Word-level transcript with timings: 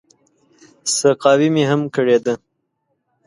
سقاوي 0.97 1.49
مې 1.53 1.63
هم 1.69 1.81
کړې 1.95 2.17
ده. 2.25 2.33